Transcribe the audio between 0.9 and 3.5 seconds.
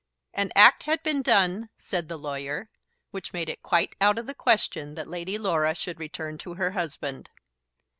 been done, said the lawyer, which made